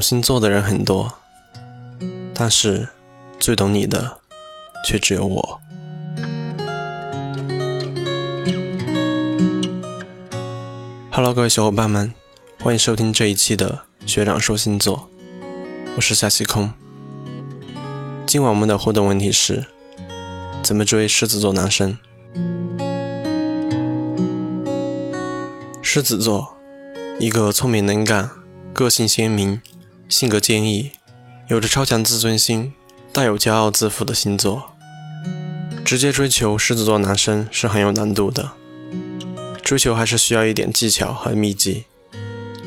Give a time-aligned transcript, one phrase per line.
[0.00, 1.12] 星座的人很多，
[2.34, 2.88] 但是
[3.38, 4.18] 最懂你的
[4.84, 5.60] 却只有我。
[11.10, 12.12] Hello，各位小伙伴们，
[12.62, 15.08] 欢迎收听这一期的学长说星座，
[15.96, 16.72] 我是夏西空。
[18.26, 19.64] 今晚我们的互动问题是：
[20.62, 21.96] 怎么追狮子座男生？
[25.80, 26.54] 狮子座，
[27.18, 28.28] 一个聪明能干、
[28.74, 29.62] 个性鲜明、
[30.08, 30.92] 性格坚毅、
[31.48, 32.72] 有着超强自尊心、
[33.12, 34.70] 带有骄傲自负的星座。
[35.84, 38.52] 直接追求狮子座男生是很有难度的。
[39.62, 41.84] 追求还是需要一点技巧和秘籍，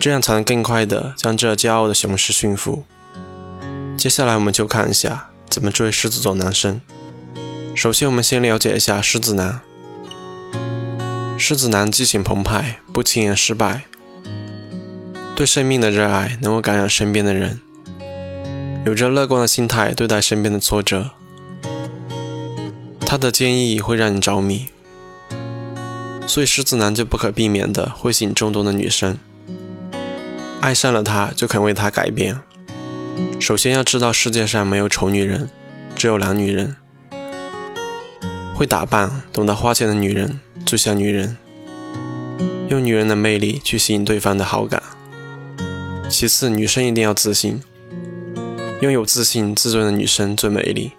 [0.00, 2.84] 这样才能更快的将这骄傲的雄狮驯服。
[3.98, 6.80] 接下来我们就看一下怎么追狮子座男生。
[7.74, 9.60] 首先，我们先了解一下狮子男。
[11.38, 13.84] 狮子男激情澎湃，不轻言失败，
[15.36, 17.60] 对生命的热爱能够感染身边的人，
[18.86, 21.10] 有着乐观的心态对待身边的挫折。
[23.00, 24.68] 他的坚毅会让你着迷。
[26.26, 29.18] 所以狮子男就不可避免的会吸引众多的女生，
[30.62, 32.40] 爱上了他就肯为他改变。
[33.38, 35.50] 首先要知道世界上没有丑女人，
[35.94, 36.76] 只有懒女人。
[38.54, 41.36] 会打扮、懂得花钱的女人最像女人，
[42.70, 44.82] 用女人的魅力去吸引对方的好感。
[46.08, 47.62] 其次，女生一定要自信，
[48.80, 50.92] 拥有自信、自尊的女生最美丽。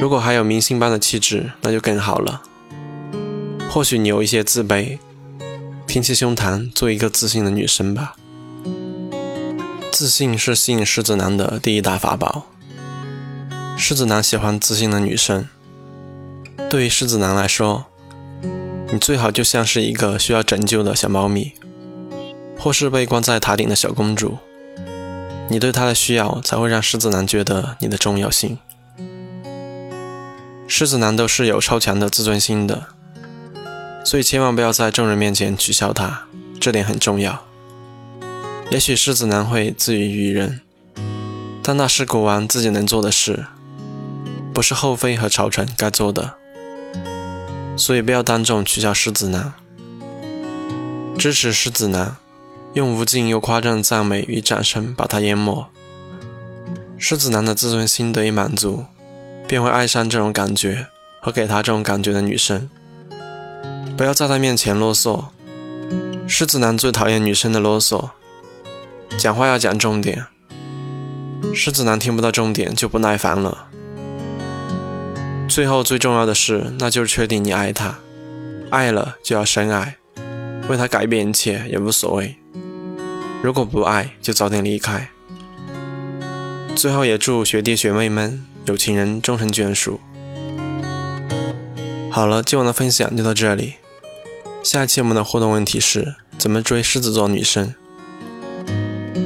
[0.00, 2.42] 如果还有明星般的气质，那就更好了。
[3.68, 4.98] 或许你有一些自卑，
[5.86, 8.14] 挺起胸膛，做一个自信的女生吧。
[9.92, 12.46] 自信是吸引狮子男的第一大法宝。
[13.76, 15.48] 狮子男喜欢自信的女生。
[16.70, 17.86] 对于狮子男来说，
[18.92, 21.52] 你最好就像是一个需要拯救的小猫咪，
[22.60, 24.36] 或是被关在塔顶的小公主。
[25.48, 28.58] 你对她的需要，才会让狮子男觉得你的重要性。
[30.68, 32.88] 狮子男都是有超强的自尊心的。
[34.04, 36.26] 所以千万不要在众人面前取笑他，
[36.60, 37.42] 这点很重要。
[38.70, 40.60] 也许狮子男会自娱于人，
[41.62, 43.46] 但那是国王自己能做的事，
[44.54, 46.34] 不是后妃和朝臣该做的。
[47.76, 49.54] 所以不要当众取笑狮子男。
[51.18, 52.16] 支持狮子男，
[52.74, 55.66] 用无尽又夸张的赞美与掌声把他淹没。
[56.96, 58.84] 狮子男的自尊心得以满足，
[59.48, 60.86] 便会爱上这种感觉
[61.20, 62.70] 和给他这种感觉的女生。
[63.96, 65.24] 不要在他面前啰嗦。
[66.28, 68.10] 狮子男最讨厌女生的啰嗦，
[69.18, 70.26] 讲话要讲重点。
[71.52, 73.66] 狮子男听不到重点就不耐烦了。
[75.48, 77.98] 最后最重要的是，那就是确定你爱他，
[78.70, 79.96] 爱了就要深爱，
[80.68, 82.36] 为他改变一切也无所谓。
[83.42, 85.08] 如果不爱，就早点离开。
[86.76, 89.98] 最后也祝学弟学妹们有情人终成眷属。
[92.10, 93.74] 好了，今晚的分享就到这里。
[94.62, 97.74] 下一期我们的互动问题是怎么追狮子座女生？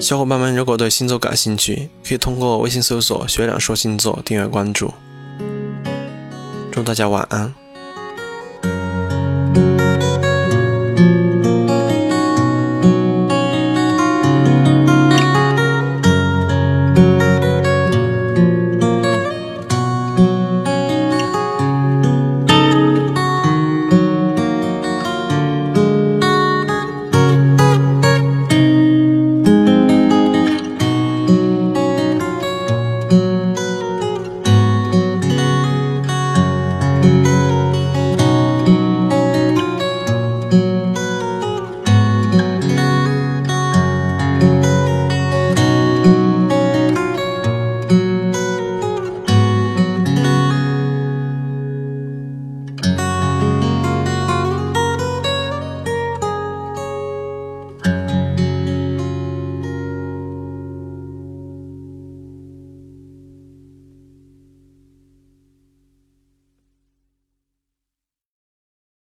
[0.00, 4.94] 小伙伴们如果对星座感兴趣，可以通过微信搜索“学长说星座”订阅关注。
[6.70, 7.52] 祝大家晚安。